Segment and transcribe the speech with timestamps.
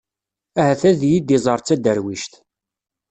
[0.59, 2.33] Ahat ad iyi-d-iẓer d taderwict.